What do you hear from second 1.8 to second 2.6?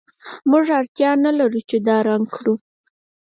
دا رنګ کړو